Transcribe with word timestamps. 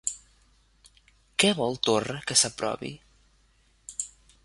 Què 1.43 1.51
vol 1.61 1.79
Torra 1.89 2.17
que 2.31 2.41
s'aprovi? 2.43 2.95